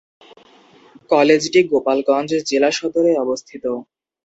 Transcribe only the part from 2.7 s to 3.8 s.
সদরে অবস্থিত।